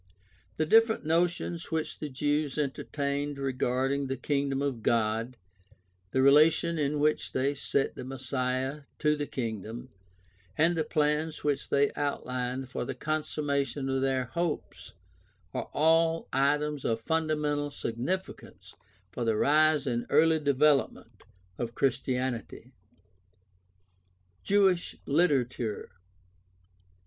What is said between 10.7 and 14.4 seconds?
the plans which they outlined for the consummation of their